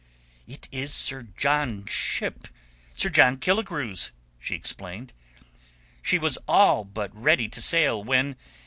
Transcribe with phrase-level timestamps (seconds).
[0.47, 5.13] "It is Sir John's ship—Sir John Killigrew's," she explained.
[6.01, 8.35] "She was all but ready to sail when...